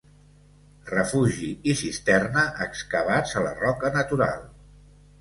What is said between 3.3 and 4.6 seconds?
a la roca natural.